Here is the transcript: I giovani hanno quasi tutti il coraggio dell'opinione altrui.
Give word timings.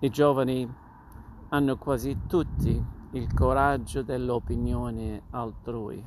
I 0.00 0.10
giovani 0.10 0.72
hanno 1.48 1.76
quasi 1.76 2.16
tutti 2.28 2.80
il 3.10 3.34
coraggio 3.34 4.02
dell'opinione 4.02 5.22
altrui. 5.30 6.06